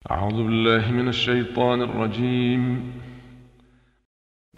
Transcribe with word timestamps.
أعوذ 0.00 0.32
بالله 0.32 0.92
من 0.92 1.08
الشيطان 1.08 1.82
الرجيم. 1.82 2.92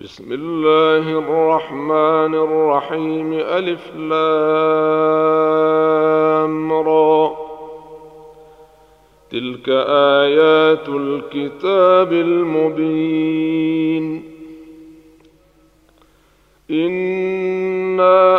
بسم 0.03 0.33
الله 0.33 1.18
الرحمن 1.18 2.34
الرحيم. 2.34 3.33
ألف 3.33 3.97
لام 3.97 4.13
را. 6.73 7.36
تلك 9.30 9.68
آيات 10.23 10.88
الكتاب 10.88 12.12
المبين. 12.12 14.22
إنا 16.70 18.38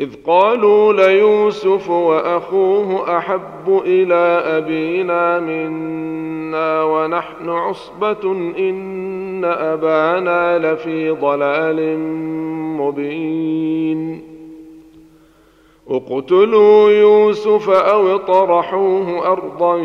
إذ 0.00 0.10
قالوا 0.26 0.92
ليوسف 0.92 1.90
وأخوه 1.90 3.18
أحب 3.18 3.82
إلى 3.84 4.42
أبينا 4.58 5.40
منا 5.40 6.82
ونحن 6.82 7.48
عصبة 7.48 8.32
إن 8.58 9.44
أبانا 9.44 10.58
لفي 10.58 11.10
ضلال 11.10 11.98
مبين. 12.78 14.22
اقتلوا 15.90 16.90
يوسف 16.90 17.70
أو 17.70 18.14
اطرحوه 18.14 19.32
أرضا 19.32 19.76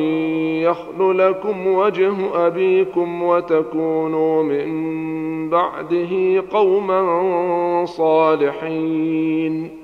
يخل 0.62 1.18
لكم 1.18 1.68
وجه 1.68 2.14
أبيكم 2.48 3.24
وتكونوا 3.24 4.44
من 4.44 5.50
بعده 5.50 6.44
قوما 6.52 7.86
صالحين. 7.86 9.83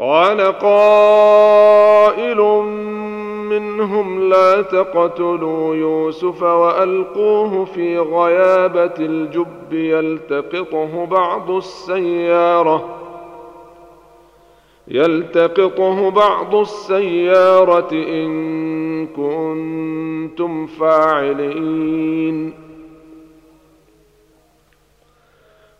قال 0.00 0.40
قائل 0.40 2.38
منهم 3.50 4.28
لا 4.28 4.62
تقتلوا 4.62 5.74
يوسف 5.74 6.42
وألقوه 6.42 7.64
في 7.64 7.98
غيابة 7.98 8.94
الجب 8.98 9.72
يلتقطه 9.72 11.06
بعض 11.06 11.50
السيارة 11.50 12.96
يلتقطه 14.88 16.10
بعض 16.10 16.54
السيارة 16.54 17.92
إن 17.92 19.06
كنتم 19.06 20.66
فاعلين 20.66 22.54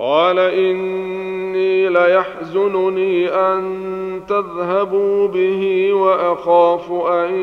قال 0.00 0.38
إني 0.38 1.88
ليحزنني 1.88 3.28
أن 3.28 4.20
تذهبوا 4.28 5.28
به 5.28 5.92
وأخاف 5.92 6.92
أن 6.92 7.34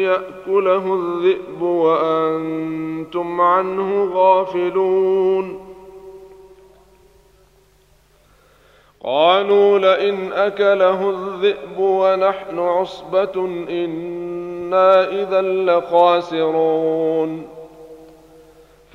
يأكله 0.00 0.94
الذئب 0.94 1.62
وأنتم 1.62 3.40
عنه 3.40 4.10
غافلون. 4.14 5.60
قالوا 9.04 9.78
لئن 9.78 10.32
أكله 10.32 11.10
الذئب 11.10 11.78
ونحن 11.78 12.58
عصبة 12.58 13.44
إنا 13.68 15.08
إذا 15.08 15.42
لخاسرون. 15.42 17.55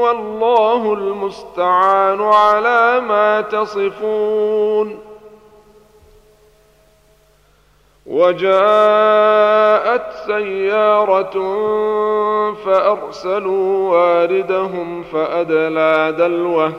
والله 0.00 0.92
المستعان 0.94 2.22
على 2.22 3.00
ما 3.00 3.40
تصفون. 3.40 4.98
وجاءت 8.06 8.52
سيارة 10.26 11.34
فأرسلوا 12.64 13.90
واردهم 13.90 15.02
فأدلى 15.02 16.14
دلوه. 16.18 16.72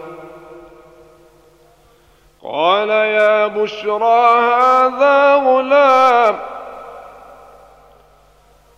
قال 2.43 2.89
يا 2.89 3.47
بشرى 3.47 4.39
هذا 4.39 5.35
غلام. 5.35 6.39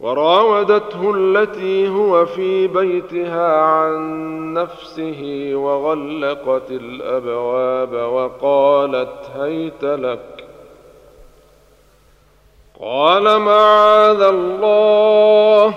وراودته 0.00 1.12
التي 1.16 1.88
هو 1.88 2.26
في 2.26 2.66
بيتها 2.66 3.60
عن 3.60 4.54
نفسه 4.54 5.50
وغلقت 5.54 6.70
الأبواب 6.70 7.92
وقالت 7.92 9.30
هيت 9.36 9.84
لك. 9.84 10.44
قال 12.80 13.40
معاذ 13.40 14.22
الله. 14.22 15.74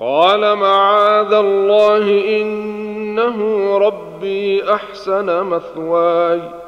قال 0.00 0.54
معاذ 0.54 1.32
الله 1.32 2.40
إنه 2.40 3.78
ربي 3.78 4.74
أحسن 4.74 5.44
مثواي. 5.44 6.67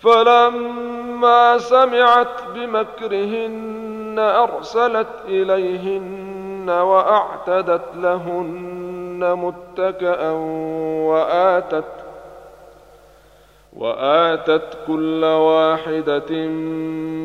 فلما 0.00 1.58
سمعت 1.58 2.42
بمكرهن 2.54 4.16
أرسلت 4.18 5.08
إليهن 5.28 6.70
وأعتدت 6.70 7.96
لهن 7.96 9.34
متكأ 9.34 10.30
وآتت 11.10 11.84
وآتت 13.76 14.78
كل 14.86 15.24
واحدة 15.24 16.46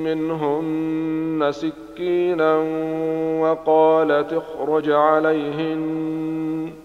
منهن 0.03 1.47
سكينا 1.51 2.55
وقالت 3.41 4.33
اخرج 4.33 4.89
عليهن 4.91 6.84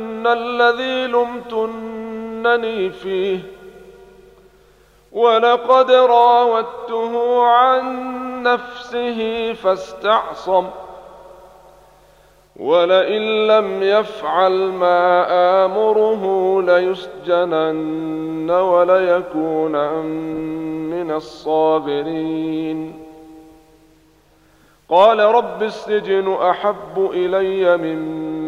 الذي 0.27 1.07
لمتنني 1.07 2.89
فيه 2.89 3.39
ولقد 5.11 5.91
راودته 5.91 7.43
عن 7.43 7.83
نفسه 8.43 9.53
فاستعصم 9.53 10.67
ولئن 12.55 13.47
لم 13.47 13.83
يفعل 13.83 14.51
ما 14.51 15.25
آمره 15.65 16.61
ليسجنن 16.61 18.51
وليكون 18.51 20.01
من 20.91 21.11
الصابرين 21.11 22.93
قال 24.89 25.19
رب 25.19 25.63
السجن 25.63 26.33
أحب 26.33 27.09
إلي 27.13 27.77
مما 27.77 28.30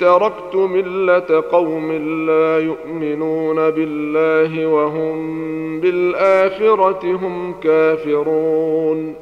تركت 0.00 0.54
ملة 0.54 1.44
قوم 1.52 1.92
لا 2.26 2.58
يؤمنون 2.58 3.70
بالله 3.70 4.66
وهم 4.66 5.80
بالآخرة 5.80 7.00
هم 7.04 7.54
كافرون. 7.60 9.14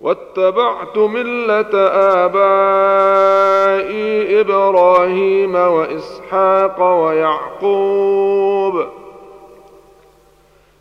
واتبعت 0.00 0.98
ملة 0.98 1.78
آبائي 2.24 3.20
إبراهيم 4.40 5.54
وإسحاق 5.54 7.04
ويعقوب. 7.04 8.84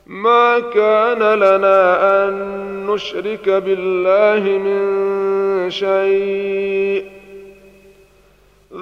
ما 0.05 0.59
كان 0.59 1.33
لنا 1.33 2.27
أن 2.27 2.33
نشرك 2.87 3.49
بالله 3.49 4.57
من 4.57 5.69
شيء. 5.69 7.16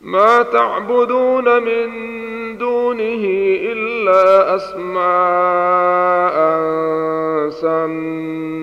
ما 0.00 0.42
تعبدون 0.42 1.62
من 1.62 1.90
دونه 2.58 3.24
إلا 3.72 4.54
أسماء 4.56 5.00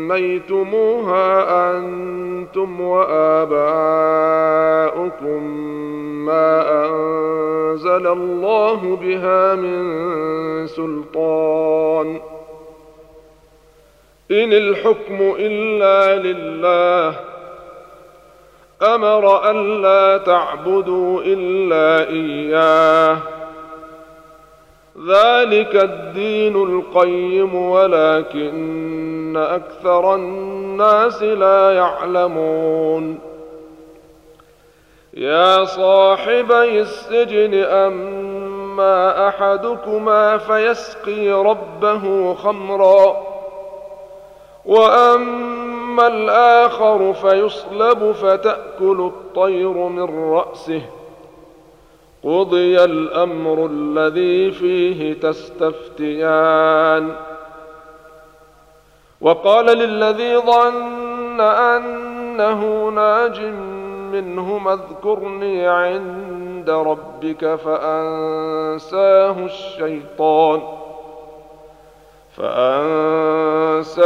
سميتموها 0.08 1.28
أنتم 1.72 2.82
وآباؤكم 2.82 3.58
ما 6.26 6.86
أنزل 6.86 8.08
الله 8.08 8.96
بها 9.02 9.56
من 9.56 9.98
سلطان. 10.68 12.20
إن 14.32 14.54
الحكم 14.54 15.36
إلا 15.40 16.16
لله 16.16 17.37
أمر 18.82 19.52
ألا 19.52 20.18
تعبدوا 20.18 21.22
إلا 21.26 22.10
إياه. 22.10 23.18
ذلك 25.08 25.76
الدين 25.76 26.56
القيم 26.56 27.56
ولكن 27.56 29.38
أكثر 29.38 30.16
الناس 30.16 31.24
لا 31.24 31.72
يعلمون. 31.72 33.20
يا 35.14 35.66
صاحبي 35.66 36.80
السجن 36.80 37.54
أما 37.64 39.28
أحدكما 39.28 40.38
فيسقي 40.38 41.32
ربه 41.32 42.34
خمرا 42.34 43.18
وأما 45.98 46.08
الآخر 46.08 47.14
فيصلب 47.14 48.12
فتأكل 48.12 49.12
الطير 49.14 49.74
من 49.74 50.34
رأسه. 50.34 50.82
قضي 52.24 52.84
الأمر 52.84 53.70
الذي 53.72 54.52
فيه 54.52 55.14
تستفتيان. 55.14 57.16
وقال 59.22 59.66
للذي 59.66 60.38
ظن 60.38 61.42
أنه 61.42 62.90
ناج 62.90 63.42
منهما 64.12 64.74
اذكرني 64.74 65.68
عند 65.68 66.70
ربك 66.70 67.56
فأنساه 67.56 69.46
الشيطان. 69.46 70.62
فأنساه 72.38 74.00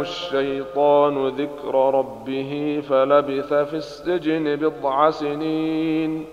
الشيطان 0.00 1.28
ذكر 1.28 1.94
ربه 1.94 2.82
فلبث 2.88 3.54
في 3.54 3.76
السجن 3.76 4.56
بضع 4.56 5.10
سنين. 5.10 6.26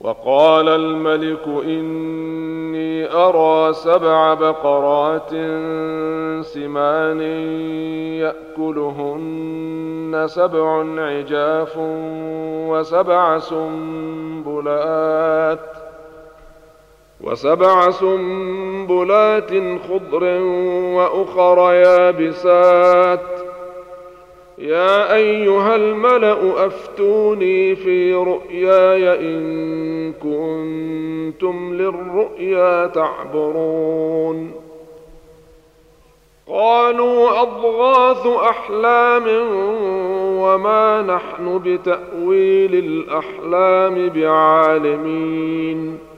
وقال 0.00 0.68
الملك 0.68 1.46
إني 1.46 3.12
أرى 3.12 3.72
سبع 3.72 4.34
بقرات 4.34 5.30
سمان 6.44 7.20
يأكلهن 8.58 10.24
سبع 10.26 10.84
عجاف 10.98 11.74
وسبع 12.68 13.38
سنبلات. 13.38 14.40
وسبع 17.22 17.90
سنبلات 17.90 19.50
خضر 19.88 20.24
وأخر 20.94 21.72
يابسات. 21.72 23.20
يا 24.58 25.14
أيها 25.14 25.76
الملأ 25.76 26.66
أفتوني 26.66 27.76
في 27.76 28.14
رؤياي 28.14 29.20
إن 29.20 30.12
كنتم 30.12 31.74
للرؤيا 31.74 32.86
تعبرون. 32.86 34.52
قالوا 36.48 37.42
أضغاث 37.42 38.26
أحلام 38.26 39.24
وما 40.40 41.02
نحن 41.02 41.60
بتأويل 41.64 42.74
الأحلام 42.74 44.08
بعالمين. 44.08 46.09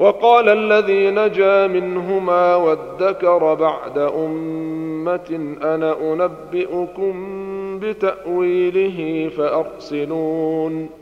وقال 0.00 0.48
الذي 0.48 1.10
نجا 1.10 1.66
منهما 1.66 2.56
وادكر 2.56 3.54
بعد 3.54 3.98
أمة 3.98 5.56
أنا 5.62 5.96
أنبئكم 6.12 7.14
بتأويله 7.80 9.28
فأرسلون. 9.36 10.99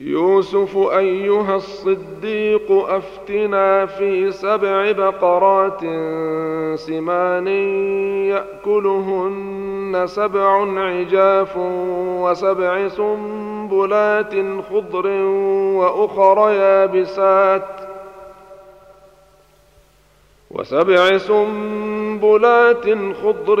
يوسف 0.00 0.76
أيها 0.76 1.56
الصديق 1.56 2.72
أفتنا 2.72 3.86
في 3.86 4.30
سبع 4.32 4.92
بقرات 4.92 5.80
سمان 6.78 7.46
يأكلهن 8.26 10.02
سبع 10.06 10.80
عجاف 10.80 11.56
وسبع 12.20 12.88
سنبلات 12.88 14.34
خضر 14.70 15.06
وأخر 15.76 16.50
يابسات 16.50 17.86
وسبع 20.50 21.18
سنبلات 21.18 22.84
خضر 23.22 23.60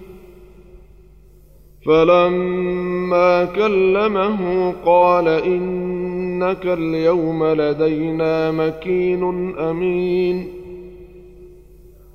فلما 1.85 3.45
كلمه 3.45 4.73
قال 4.85 5.27
إنك 5.27 6.65
اليوم 6.65 7.45
لدينا 7.45 8.51
مكين 8.51 9.55
أمين. 9.57 10.47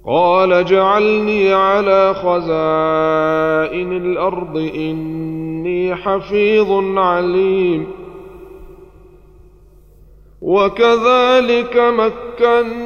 قال 0.07 0.65
جعلني 0.65 1.53
على 1.53 2.15
خزائن 2.15 3.93
الأرض 3.93 4.57
اني 4.57 5.95
حفيظ 5.95 6.99
عليم. 6.99 7.87
وكذلك 10.43 11.77
مكنا 11.77 12.86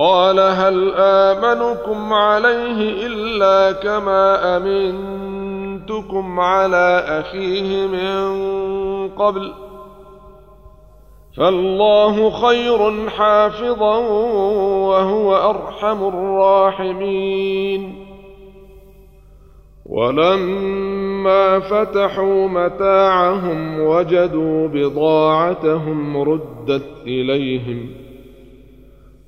قال 0.00 0.40
هل 0.40 0.92
آمنكم 0.96 2.12
عليه 2.12 3.06
إلا 3.06 3.72
كما 3.72 4.56
أمنتكم 4.56 6.40
على 6.40 7.04
أخيه 7.06 7.86
من 7.86 9.08
قبل 9.08 9.52
فالله 11.36 12.30
خير 12.30 13.08
حافظا 13.08 13.96
وهو 14.88 15.36
أرحم 15.36 16.08
الراحمين 16.08 18.06
ولما 19.86 21.58
فتحوا 21.60 22.48
متاعهم 22.48 23.80
وجدوا 23.80 24.68
بضاعتهم 24.68 26.16
ردت 26.16 26.86
إليهم 27.06 28.01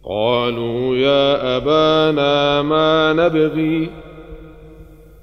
قالوا 0.09 0.97
يا 0.97 1.57
أبانا 1.57 2.63
ما 2.63 3.13
نبغي؟ 3.13 3.91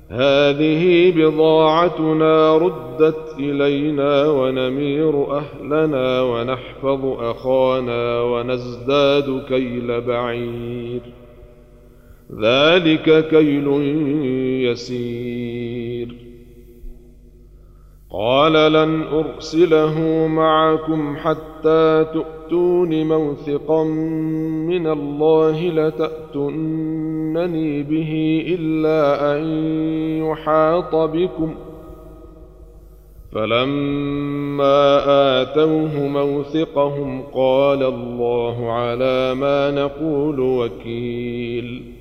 هذه 0.09 1.11
بضاعتنا 1.15 2.57
ردت 2.57 3.35
إلينا 3.39 4.29
ونمير 4.29 5.37
أهلنا 5.37 6.21
ونحفظ 6.21 7.05
أخانا 7.05 8.21
ونزداد 8.21 9.43
كيل 9.47 10.01
بعير. 10.01 11.01
ذلك 12.41 13.27
كيل 13.27 13.67
يسير. 14.71 16.15
قال 18.11 18.73
لن 18.73 19.01
أرسله 19.01 20.27
معكم 20.27 21.17
حتى 21.17 22.05
تؤمنوا 22.13 22.40
تؤتون 22.51 23.07
موثقا 23.07 23.83
من 24.67 24.87
الله 24.87 25.69
لتأتونني 25.69 27.03
به 27.83 28.43
إلا 28.47 29.31
أن 29.35 29.43
يحاط 30.23 30.95
بكم 30.95 31.55
فلما 33.31 35.01
آتوه 35.41 36.07
موثقهم 36.07 37.21
قال 37.33 37.83
الله 37.83 38.71
على 38.71 39.33
ما 39.33 39.71
نقول 39.71 40.39
وكيل 40.39 42.00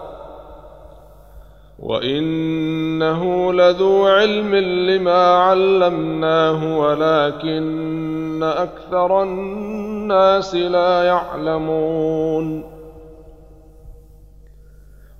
وانه 1.81 3.53
لذو 3.53 4.07
علم 4.07 4.55
لما 4.55 5.35
علمناه 5.37 6.77
ولكن 6.77 8.43
أكثر 8.43 9.23
الناس 9.23 10.55
لا 10.55 11.03
يعلمون 11.03 12.71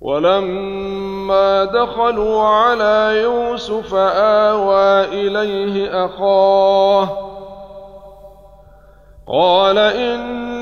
ولما 0.00 1.64
دخلوا 1.64 2.42
على 2.42 3.20
يوسف 3.22 3.94
اوى 3.94 5.04
اليه 5.04 6.04
اخاه 6.04 7.08
قال 9.28 9.78
إني 9.78 10.61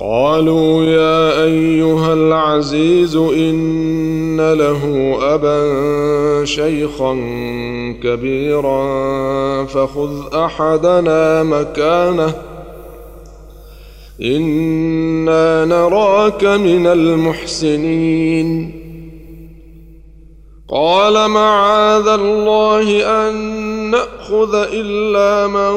قالوا 0.00 0.84
يا 0.84 1.44
أيها 1.44 2.12
العزيز 2.12 3.16
إن 3.16 4.52
له 4.52 5.16
أبا 5.34 6.44
شيخا 6.44 7.12
كبيرا 8.02 9.64
فخذ 9.64 10.34
أحدنا 10.34 11.42
مكانه. 11.42 12.34
إنا 14.22 15.64
نراك 15.64 16.44
من 16.44 16.86
المحسنين. 16.86 18.82
قال 20.68 21.30
معاذ 21.30 22.08
الله 22.08 23.06
أن 23.28 23.61
نأخذ 24.32 24.54
إلا 24.72 25.46
من 25.46 25.74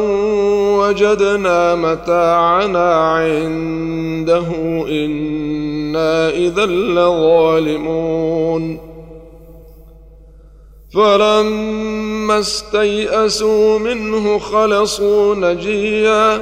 وجدنا 0.80 1.76
متاعنا 1.76 2.94
عنده 2.94 4.48
إنا 4.89 6.30
إذا 6.30 6.65
لظالمون. 6.65 8.15
فلما 10.94 12.39
استيئسوا 12.39 13.80
منه 13.80 14.39
خلصوا 14.39 15.36
نجيا. 15.36 16.41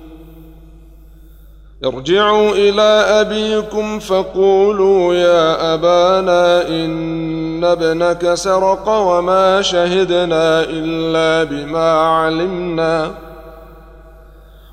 ارجعوا 1.85 2.51
إلى 2.51 3.05
أبيكم 3.21 3.99
فقولوا 3.99 5.13
يا 5.13 5.73
أبانا 5.73 6.67
إن 6.67 7.63
ابنك 7.63 8.33
سرق 8.33 8.89
وما 8.89 9.61
شهدنا 9.61 10.63
إلا 10.69 11.43
بما 11.43 11.91
علمنا 11.91 13.11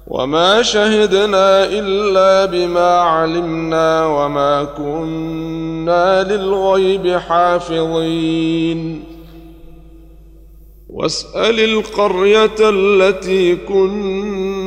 وما 0.07 0.63
شهدنا 0.63 1.65
إلا 1.65 2.45
بما 2.45 3.01
علمنا 3.01 4.07
وما 4.07 4.65
كنا 4.65 6.23
للغيب 6.23 7.17
حافظين. 7.17 9.05
واسأل 10.91 11.61
القرية 11.61 12.57
التي 12.61 13.57
كنا 13.57 14.58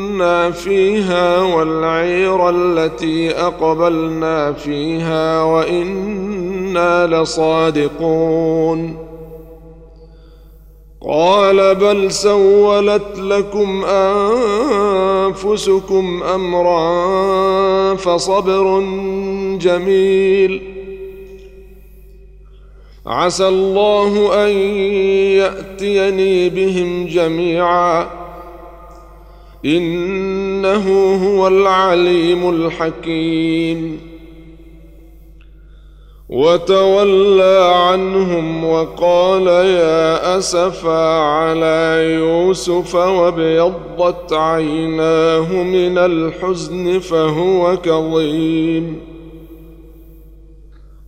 فيها 0.51 1.41
والعير 1.41 2.49
التي 2.49 3.31
أقبلنا 3.31 4.53
فيها 4.53 5.43
وإنا 5.43 7.07
لصادقون. 7.07 8.97
قال 11.07 11.75
بل 11.75 12.11
سولت 12.11 13.19
لكم 13.19 13.85
أنفسكم 15.25 16.23
أمرا 16.23 17.95
فصبر 17.95 18.79
جميل. 19.57 20.61
عسى 23.05 23.47
الله 23.47 24.43
أن 24.45 24.49
يأتيني 25.37 26.49
بهم 26.49 27.07
جميعا. 27.07 28.20
إنه 29.65 31.15
هو 31.27 31.47
العليم 31.47 32.49
الحكيم. 32.49 34.11
وتولى 36.29 37.71
عنهم 37.75 38.65
وقال 38.65 39.47
يا 39.47 40.37
أسفا 40.37 41.19
على 41.19 42.11
يوسف 42.15 42.95
وابيضت 42.95 44.33
عيناه 44.33 45.63
من 45.63 45.97
الحزن 45.97 46.99
فهو 46.99 47.77
كظيم. 47.77 49.10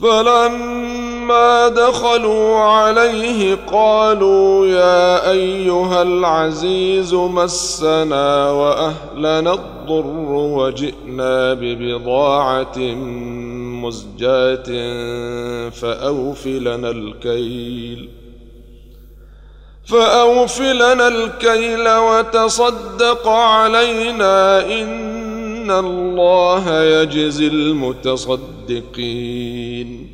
فلما 0.00 1.68
دخلوا 1.68 2.56
عليه 2.56 3.58
قالوا 3.72 4.66
يا 4.66 5.30
أيها 5.30 6.02
العزيز 6.02 7.14
مسنا 7.14 8.50
وأهلنا 8.50 9.52
الضر 9.52 10.06
وجئنا 10.32 11.54
ببضاعة 11.54 12.78
مزجاة 13.84 14.64
فاوف 15.70 16.46
لنا 16.46 16.90
الكيل 16.90 18.08
فأوف 19.86 20.60
لنا 20.60 21.08
الكيل 21.08 21.88
وتصدق 21.88 23.28
علينا 23.28 24.66
إن 24.66 25.70
الله 25.70 26.82
يجزي 26.82 27.46
المتصدقين 28.70 30.10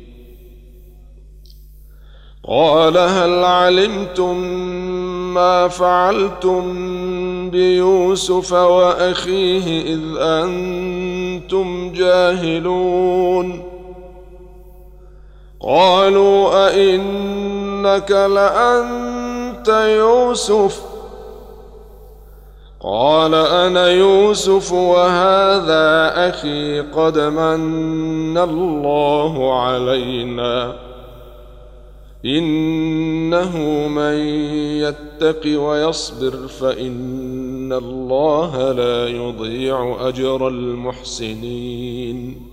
قال 2.47 2.97
هل 2.97 3.43
علمتم 3.43 4.37
ما 5.33 5.67
فعلتم 5.67 6.63
بيوسف 7.49 8.53
وأخيه 8.53 9.93
إذ 9.93 10.01
أنتم 10.17 11.91
جاهلون؟ 11.91 13.63
قالوا 15.61 16.67
أئنك 16.67 18.11
لأنت 18.11 19.67
يوسف؟ 19.67 20.92
قال 22.83 23.35
أنا 23.35 23.87
يوسف 23.87 24.73
وهذا 24.73 26.11
أخي 26.29 26.79
قد 26.79 27.17
من 27.17 28.37
الله 28.37 29.61
علينا 29.61 30.75
إنه 32.25 33.57
من 33.87 34.13
يتق 34.83 35.59
ويصبر 35.59 36.47
فإن 36.47 37.73
الله 37.73 38.71
لا 38.71 39.07
يضيع 39.07 40.07
أجر 40.07 40.47
المحسنين 40.47 42.52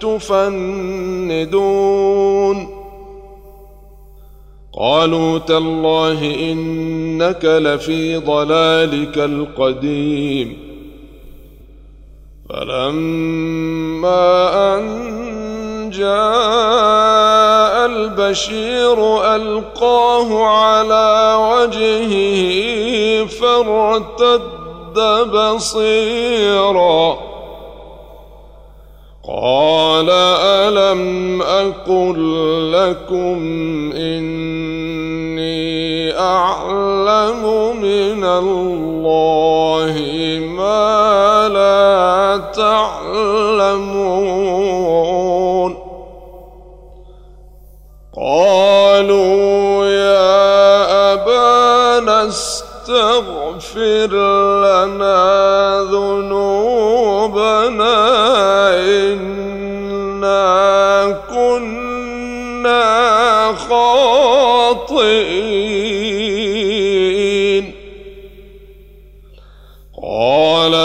تفندون. 0.00 1.58
قالوا 4.80 5.38
تالله 5.38 6.34
إنك 6.52 7.44
لفي 7.44 8.16
ضلالك 8.16 9.18
القديم. 9.18 10.68
فلما 12.48 14.18
أن 14.74 15.08
جاء 15.90 17.86
البشير 17.86 19.24
ألقاه 19.34 20.44
على 20.44 21.34
وجهه 21.50 22.12
فارتد 23.26 24.98
بصيرا. 25.34 27.18
قال 29.28 30.10
ألم 30.10 31.42
أقل 31.42 32.72
لكم 32.72 33.38
إني 33.92 35.68
أعلم 36.18 37.42
من 37.76 38.24
الله 38.24 39.94
ما 40.40 41.48
لا 41.48 42.36
تعلمون 42.56 43.88
قالوا 48.16 49.84
يا 49.86 51.12
أبانا 51.12 52.26
استغفر 52.26 54.10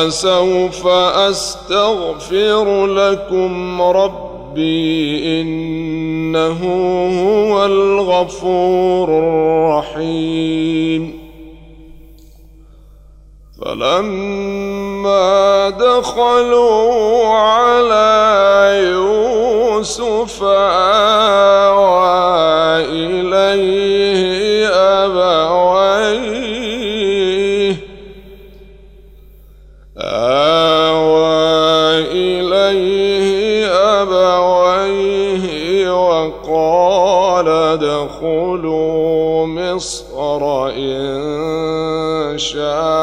قال 0.03 0.13
سوف 0.13 0.87
أستغفر 0.87 2.85
لكم 2.85 3.81
ربي 3.81 5.41
إنه 5.41 6.59
هو 7.23 7.65
الغفور 7.65 9.09
الرحيم. 9.89 11.03
فلما 13.61 15.23
دخلوا 15.69 17.27
على 17.27 18.11
يوسف 18.91 20.43
آوى 20.43 21.93
إليه 22.85 24.42
مصر 40.73 42.31
إن 42.31 42.37
شاء 42.37 43.02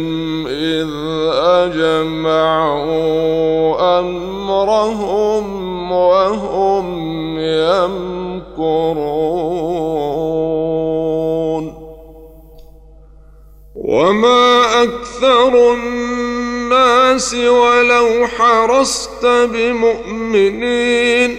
إذ 0.47 0.89
اجمعوا 1.33 3.16
أكثر 15.17 15.73
الناس 15.73 17.33
ولو 17.33 18.27
حرصت 18.27 19.25
بمؤمنين 19.25 21.37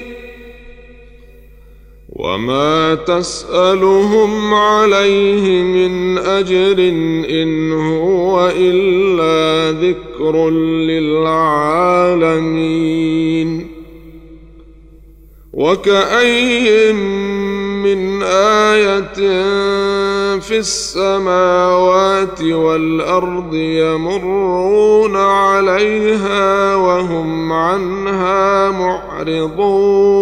وما 2.12 2.94
تسألهم 2.94 4.54
عليه 4.54 5.62
من 5.62 6.18
أجر 6.18 6.78
إن 7.30 7.72
هو 7.72 8.52
إلا 8.56 9.70
ذكر 9.80 10.50
للعالمين 10.90 12.18
وكأي 15.52 16.92
من 16.92 18.22
آية 18.22 19.18
في 20.36 20.58
السماوات 20.58 22.42
والأرض 22.42 23.54
يمرون 23.54 25.16
عليها 25.16 26.76
وهم 26.76 27.52
عنها 27.52 28.70
معرضون. 28.70 30.18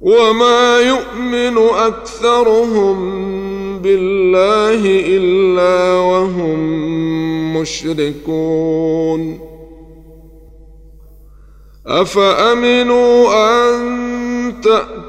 وما 0.00 0.80
يؤمن 0.80 1.58
أكثرهم 1.58 2.98
بالله 3.78 4.80
إلا 5.06 6.00
وهم 6.00 6.60
مشركون. 7.56 9.40
أفأمنوا 11.86 13.34
أن 13.34 13.80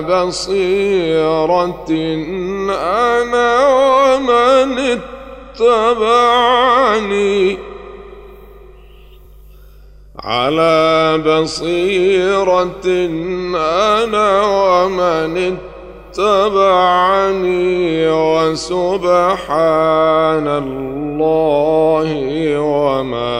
بصيرة 0.00 1.86
أنا 2.70 3.68
ومن 3.68 5.00
اتبعني. 5.58 7.58
على 10.18 11.18
بصيرة 11.26 12.86
أنا 13.56 14.42
ومن 14.42 15.36
اتبعني. 15.36 15.77
وسبحان 18.58 20.48
الله 20.48 22.10
وما 22.60 23.36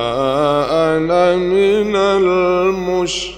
أنا 0.70 1.37
من 1.37 1.97
المشركين. 1.97 3.29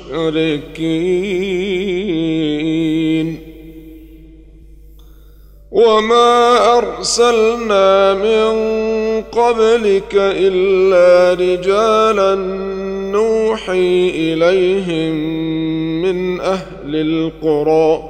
وما 5.71 6.79
أرسلنا 6.79 8.15
من 8.15 8.53
قبلك 9.23 10.15
إلا 10.15 11.35
رجالا 11.35 12.35
نوحي 13.13 14.11
إليهم 14.15 15.15
من 16.03 16.41
أهل 16.41 16.97
القرى. 16.97 18.10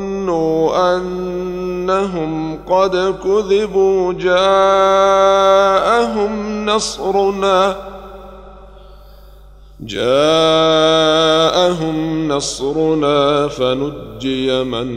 ظنوا 0.21 0.97
أنهم 0.97 2.59
قد 2.69 3.15
كذبوا 3.23 4.13
جاءهم 4.13 5.45
نصرنا 6.65 7.75
جاءهم 9.81 11.17
نصرنا 12.27 13.47
فنجي 13.47 14.63
من 14.63 14.87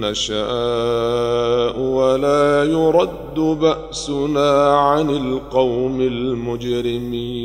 نشاء 0.00 1.78
ولا 1.78 2.64
يرد 2.64 3.34
بأسنا 3.34 4.76
عن 4.78 5.10
القوم 5.10 6.00
المجرمين 6.00 7.44